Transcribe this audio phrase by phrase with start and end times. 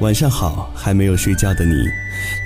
[0.00, 1.74] 晚上好，还没有睡觉的你，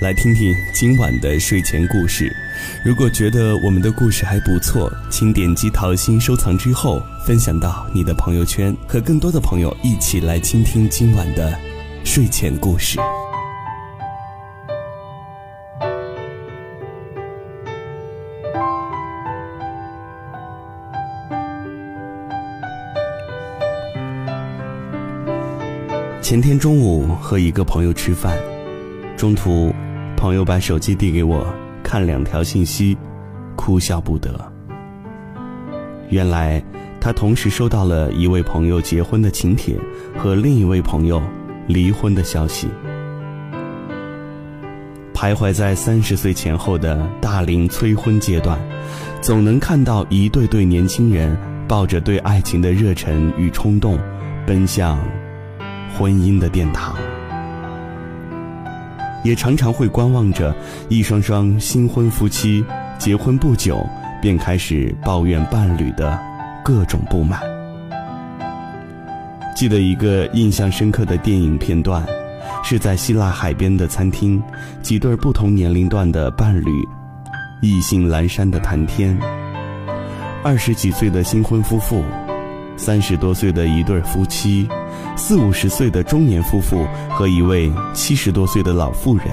[0.01, 2.35] 来听听今晚的睡前故事。
[2.83, 11.55] 如果觉得我们的故事还不错，请点击桃心收藏之后，分享到你的朋友圈，和更多的朋友一起来倾听今晚的
[12.03, 12.99] 睡前故事。
[26.23, 28.37] 前天中午和一个朋友吃饭，
[29.17, 29.75] 中途，
[30.15, 31.45] 朋友把手机递给我
[31.83, 32.97] 看两条信息，
[33.57, 34.33] 哭笑不得。
[36.09, 36.63] 原来
[37.01, 39.75] 他同时收到了一位朋友结婚的请帖
[40.17, 41.21] 和另一位朋友
[41.67, 42.69] 离婚的消息。
[45.13, 48.57] 徘徊在三十岁前后的大龄催婚阶段，
[49.19, 53.99] 总能看到一对对年轻人抱着对爱情的热忱与冲动，
[54.47, 54.97] 奔向。
[55.97, 56.95] 婚姻的殿堂，
[59.23, 60.55] 也常常会观望着
[60.89, 62.65] 一双双新婚夫妻
[62.97, 63.85] 结婚不久
[64.21, 66.19] 便开始抱怨伴侣的
[66.63, 67.39] 各种不满。
[69.55, 72.03] 记得一个印象深刻的电影片段，
[72.63, 74.41] 是在希腊海边的餐厅，
[74.81, 76.71] 几对不同年龄段的伴侣，
[77.61, 79.15] 意兴阑珊的谈天。
[80.43, 82.03] 二十几岁的新婚夫妇，
[82.75, 84.67] 三十多岁的一对夫妻。
[85.15, 89.27] 四五十岁的中年夫妇和一位七十多岁的老妇人，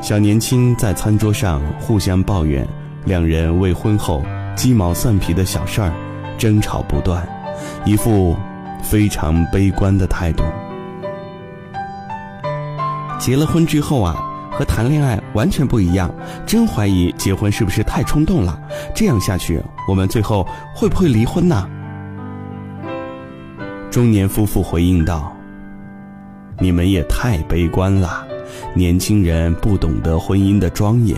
[0.00, 2.66] 小年轻在餐桌上互相抱怨
[3.04, 4.22] 两人未婚后
[4.54, 5.92] 鸡毛蒜皮的小事儿，
[6.38, 7.26] 争吵不断，
[7.84, 8.36] 一副
[8.82, 10.44] 非常悲观的态度。
[13.18, 14.16] 结了婚之后啊，
[14.52, 16.08] 和谈恋爱完全不一样，
[16.46, 18.58] 真怀疑结婚是不是太冲动了？
[18.94, 21.68] 这样下去，我们最后会不会离婚呢？
[23.94, 25.32] 中年夫妇回应道
[26.58, 28.26] ：“你们也太悲观了，
[28.74, 31.16] 年轻人不懂得婚姻的庄严，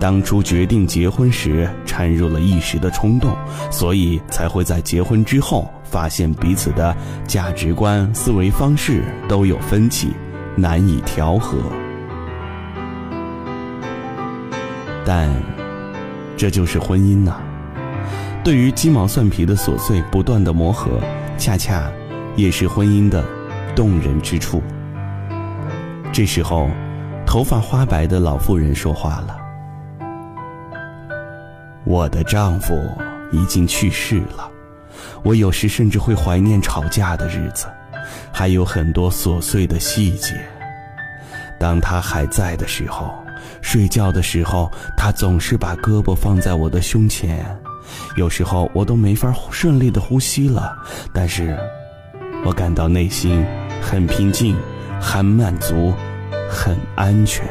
[0.00, 3.30] 当初决定结婚时掺入了一时的冲动，
[3.70, 6.96] 所以才会在结婚之后发现彼此的
[7.28, 10.08] 价值观、思维方式都有分歧，
[10.56, 11.56] 难以调和。
[15.04, 15.30] 但
[16.36, 17.36] 这就是婚姻呐，
[18.42, 21.00] 对于鸡毛蒜皮的琐碎，不断的磨合，
[21.38, 21.88] 恰恰。”
[22.36, 23.24] 也是婚姻的
[23.74, 24.62] 动人之处。
[26.12, 26.70] 这时候，
[27.26, 29.36] 头发花白的老妇人说话了
[31.84, 32.74] ：“我的丈夫
[33.32, 34.48] 已经去世了，
[35.22, 37.66] 我有时甚至会怀念吵架的日子，
[38.32, 40.34] 还有很多琐碎的细节。
[41.58, 43.14] 当他还在的时候，
[43.60, 47.44] 睡觉的时候，他总是把胳膊放在我的胸前，
[48.16, 50.76] 有时候我都没法顺利的呼吸了，
[51.12, 51.58] 但是。”
[52.46, 53.44] 我感到内心
[53.82, 54.54] 很平静，
[55.00, 55.92] 很满足，
[56.48, 57.44] 很安全。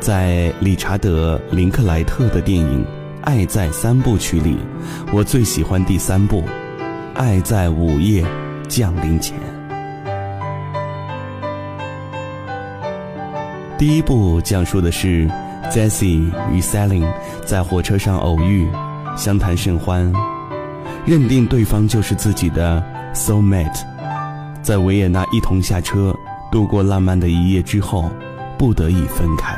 [0.00, 2.84] 在理查德·林克莱特的电影
[3.22, 4.58] 《爱在三部曲》里，
[5.12, 6.42] 我最喜欢第三部
[7.14, 8.26] 《爱在午夜
[8.66, 9.38] 降临前》。
[13.78, 15.28] 第一部讲述的是
[15.70, 17.06] Jessie 与 Selin
[17.44, 18.68] 在火车上偶遇，
[19.16, 20.12] 相谈甚欢。
[21.06, 22.82] 认定对方就是自己的
[23.14, 23.84] soul mate，
[24.60, 26.12] 在维也纳一同下车，
[26.50, 28.10] 度过浪漫的一夜之后，
[28.58, 29.56] 不得已分开。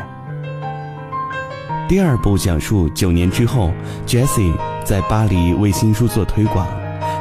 [1.89, 3.73] 第二部讲述九年之后
[4.07, 4.53] ，Jessie
[4.85, 6.67] 在巴黎为新书做推广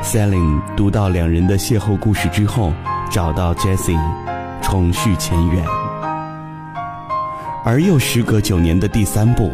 [0.03, 2.73] ，Selin 读到两人的邂逅故事之后，
[3.09, 3.97] 找到 Jessie，
[4.61, 5.63] 重续前缘。
[7.63, 9.53] 而又时隔九年的第三部，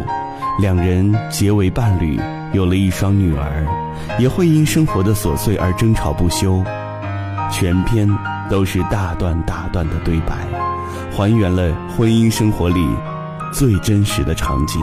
[0.59, 2.19] 两人结为伴侣。
[2.53, 3.65] 有了一双女儿，
[4.19, 6.63] 也会因生活的琐碎而争吵不休。
[7.51, 8.09] 全篇
[8.49, 10.47] 都是大段大段的对白，
[11.11, 12.85] 还原了婚姻生活里
[13.51, 14.81] 最真实的场景。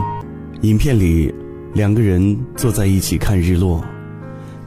[0.63, 1.35] 影片里，
[1.75, 3.85] 两个人坐在一起看日落，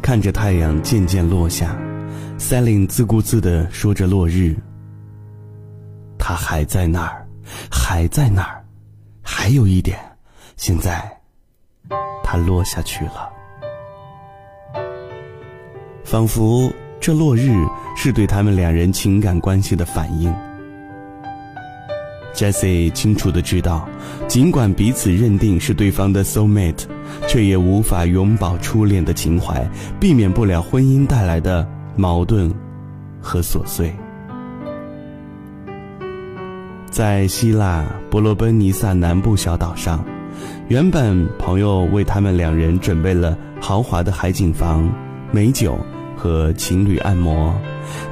[0.01, 1.75] 看着太阳渐渐落下。
[2.37, 4.55] Selin 自顾自地说着落日，
[6.17, 7.25] 他还在那儿，
[7.71, 8.65] 还在那儿，
[9.21, 9.97] 还有一点，
[10.57, 11.09] 现在。
[12.23, 13.29] 它落下去了，
[16.13, 16.71] 仿佛
[17.01, 17.49] 这落日
[17.97, 20.31] 是对他们两人情感关系的反应。
[22.35, 23.89] Jessie 清楚的知道，
[24.27, 26.83] 尽管彼此认定是对方的 soul mate，
[27.27, 29.67] 却也无法永葆初恋的情怀，
[29.99, 32.53] 避免不了婚姻带来的矛盾
[33.19, 33.91] 和琐碎。
[36.91, 40.05] 在希腊伯罗奔尼撒南部小岛上。
[40.67, 44.87] 原本朋友为他们两人准备了豪华的海景房、
[45.31, 45.75] 美酒
[46.23, 47.53] 和情侣按摩，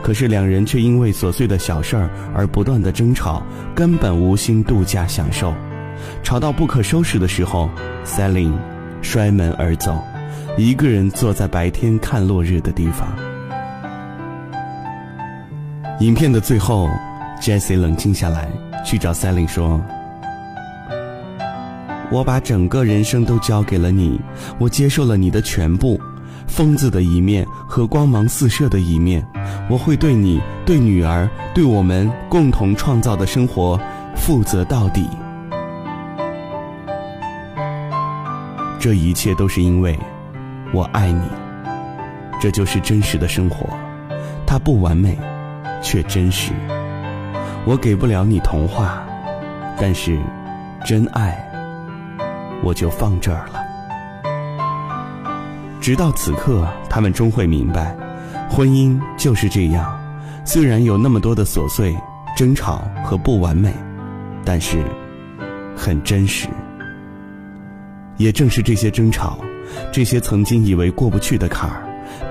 [0.03, 3.41] 可是两人却因为琐碎的小事儿而不断的争吵，
[3.73, 5.53] 根本无心度假享受。
[6.21, 7.69] 吵到不可收拾的时候
[8.03, 8.51] ，Selin
[9.01, 9.97] 摔门而走，
[10.57, 13.07] 一个人坐在白天看落日的地方。
[16.01, 16.89] 影片的最后
[17.39, 18.49] ，Jesse 冷静下来，
[18.85, 19.81] 去找 Selin 说。
[22.11, 24.19] 我把整个人生都交给了你，
[24.59, 25.97] 我接受了你的全部，
[26.51, 29.25] 疯子的一面和光芒四射的一面，
[29.69, 33.79] 我会对你、对女儿、对我们共同创造的生活
[34.17, 35.07] 负责到底。
[38.77, 39.97] 这一切都是因为
[40.73, 41.23] 我爱你，
[42.39, 43.69] 这就是真实的生活，
[44.45, 45.17] 它不完美，
[45.81, 46.51] 却真实。
[47.63, 49.01] 我给不了你童话，
[49.79, 50.19] 但是
[50.83, 51.47] 真爱。
[52.61, 53.60] 我就放这儿了。
[55.81, 57.97] 直到此刻，他们终会明白，
[58.47, 59.99] 婚姻就是这样。
[60.45, 61.97] 虽然有那么多的琐碎、
[62.37, 63.73] 争吵和不完美，
[64.45, 64.85] 但是
[65.75, 66.47] 很真实。
[68.17, 69.39] 也正是这些争吵，
[69.91, 71.81] 这些曾经以为过不去的坎儿，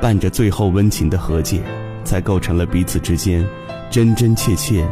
[0.00, 1.60] 伴着最后温情的和解，
[2.04, 3.44] 才构成了彼此之间
[3.90, 4.88] 真真切切、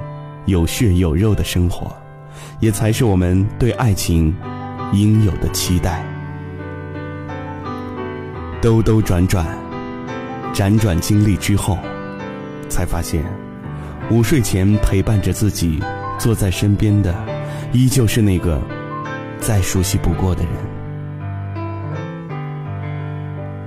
[0.46, 1.96] 有血有肉的生活，
[2.58, 4.34] 也才是我们对爱情。
[4.94, 6.02] 应有的期待，
[8.60, 9.46] 兜兜转转，
[10.52, 11.78] 辗转经历之后，
[12.68, 13.24] 才发现，
[14.10, 15.80] 午睡前陪伴着自己，
[16.18, 17.14] 坐在身边的，
[17.72, 18.60] 依旧是那个
[19.38, 20.52] 再熟悉不过的人。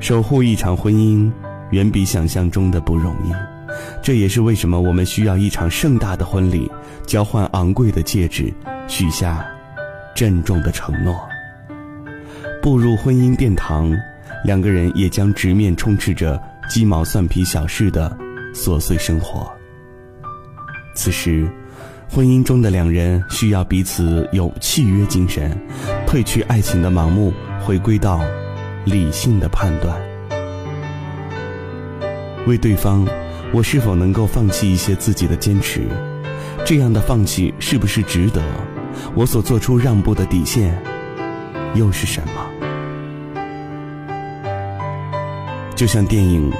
[0.02, 1.32] 守护一场婚姻，
[1.70, 3.32] 远比想象中的不容易。
[4.04, 6.70] 这也是为什么我们需要一场盛大的婚礼，
[7.08, 8.54] 交换昂贵的戒指，
[8.90, 9.46] 许下。
[10.14, 11.18] 郑重的承诺。
[12.62, 13.96] 步入婚姻殿堂，
[14.44, 18.16] 两个人也将直面充斥着鸡毛蒜皮小事的
[18.54, 19.52] 琐碎生活。
[20.96, 21.48] 此时，
[22.10, 25.58] 婚姻中的两人需要彼此有契约精神，
[26.06, 27.34] 褪去爱情的盲目，
[27.64, 28.20] 回归到
[28.84, 29.98] 理性的判断。
[32.48, 33.08] 为对方，
[33.54, 35.88] 我是否能够放弃一些自己的坚持？
[36.66, 38.42] 这样的放弃是不是值得？
[39.16, 40.78] 我所做出让步的底线，
[41.76, 42.51] 又是什么？
[45.82, 46.48] 就像电影《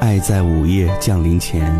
[0.00, 1.72] 爱在午夜降临前》，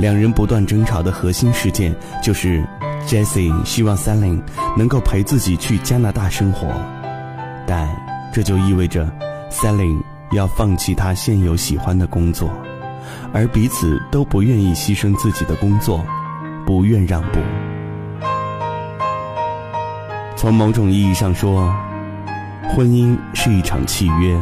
[0.00, 2.60] 两人不断争吵的核心事件就是
[3.06, 4.42] Jesse 希望 Selin
[4.76, 6.66] 能够陪自己去加拿大生活，
[7.68, 7.88] 但
[8.32, 9.08] 这就意味着
[9.48, 10.02] Selin
[10.32, 12.50] 要放弃他现有喜欢的工作，
[13.32, 16.04] 而彼此都不愿意牺牲自己的工作，
[16.66, 17.38] 不愿让步。
[20.34, 21.72] 从某种意义上说，
[22.74, 24.36] 婚姻是一场契约，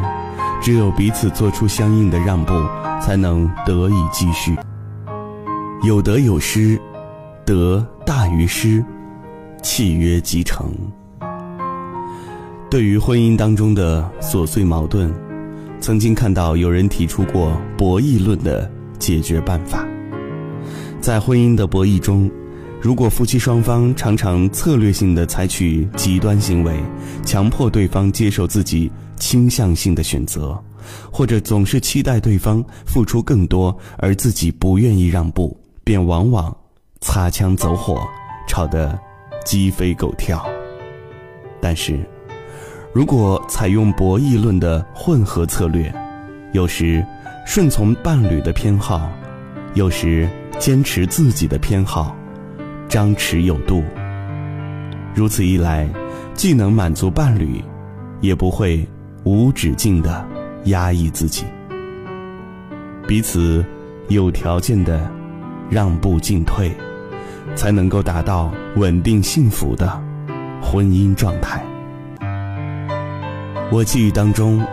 [0.65, 2.51] 只有彼此做出相应的让步，
[2.99, 4.55] 才能得以继续。
[5.83, 6.75] 有得有失，
[7.45, 8.83] 得大于失，
[9.61, 10.73] 契约即成。
[12.67, 15.13] 对于婚姻当中的琐碎矛盾，
[15.79, 18.67] 曾经看到有人提出过博弈论的
[18.97, 19.85] 解决办法，
[20.99, 22.27] 在婚姻的博弈中。
[22.81, 26.75] 如果夫妻双方常常策略性的采取极端行为，
[27.23, 30.57] 强迫对方接受自己倾向性的选择，
[31.11, 36.55] 或者总是期待对方付出更多，而自己不愿意让步，便往往
[37.01, 38.01] 擦枪走火，
[38.47, 38.97] 吵得
[39.45, 40.45] 鸡飞狗跳。
[41.61, 41.99] 但是，
[42.93, 45.93] 如果采用博弈论的混合策略，
[46.53, 47.05] 有时
[47.45, 49.09] 顺从伴侣的偏好，
[49.73, 50.29] 有时
[50.59, 52.15] 坚持自己的偏好。
[52.87, 53.83] 张弛有度，
[55.13, 55.89] 如此一来，
[56.35, 57.61] 既能满足伴侣，
[58.21, 58.87] 也不会
[59.25, 60.25] 无止境的
[60.65, 61.45] 压抑自己。
[63.07, 63.65] 彼此
[64.07, 65.11] 有条件的
[65.69, 66.71] 让步进退，
[67.55, 70.01] 才能够达到稳定幸福的
[70.61, 71.63] 婚姻状态。
[73.71, 74.63] 我记忆当中，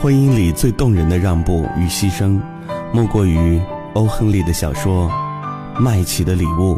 [0.00, 2.38] 婚姻里最动人的让步与牺牲，
[2.92, 3.58] 莫过于
[3.94, 5.10] 欧·亨利的小说
[5.80, 6.76] 《麦琪的礼物》。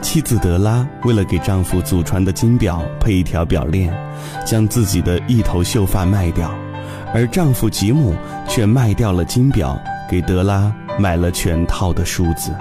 [0.00, 3.92] 妻子德拉为了给丈夫祖传的金表配一条表链，
[4.44, 6.50] 将自己的一头秀发卖掉，
[7.14, 8.14] 而丈夫吉姆
[8.48, 9.78] 却卖掉了金表，
[10.08, 12.54] 给德拉买了全套的梳子。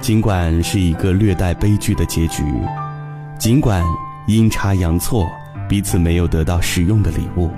[0.00, 2.42] 尽管是一个略带悲剧的结局，
[3.38, 3.84] 尽管
[4.26, 5.28] 阴差阳错，
[5.68, 7.50] 彼此没有得到实用的礼物。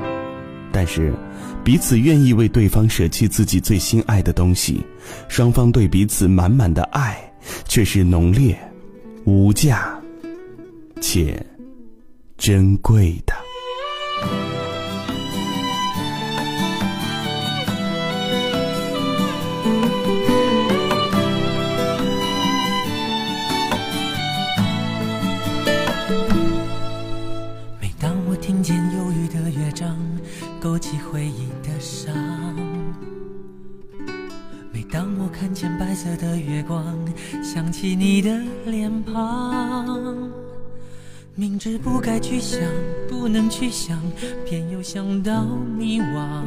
[0.74, 1.14] 但是，
[1.62, 4.84] 彼此愿意为对方舍弃自己最心爱的东西，
[5.28, 7.16] 双方对彼此满满的爱，
[7.68, 8.58] 却是浓烈、
[9.24, 9.96] 无价
[11.00, 11.40] 且
[12.36, 13.33] 珍贵的。
[35.78, 36.84] 白色的月光，
[37.42, 40.30] 想起你的脸庞。
[41.34, 42.60] 明知不该去想，
[43.08, 44.00] 不能去想，
[44.46, 45.44] 偏又想到
[45.76, 46.42] 迷惘。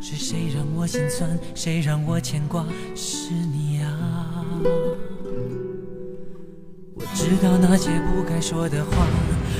[0.00, 1.38] 是谁让我心酸？
[1.54, 2.64] 谁让我牵挂？
[2.94, 4.44] 是你啊！
[6.94, 9.06] 我知道那些不该说的话，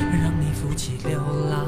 [0.01, 1.68] 让你负气流浪。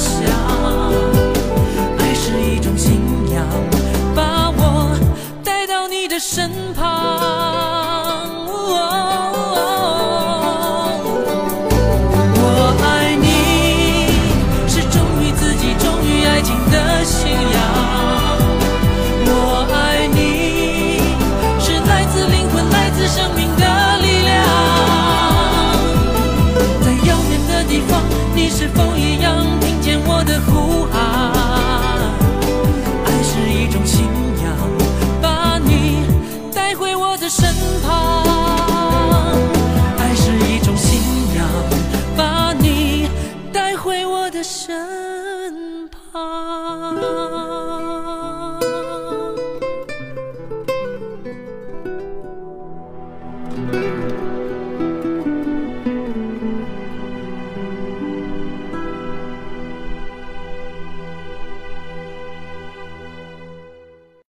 [0.00, 0.59] 想，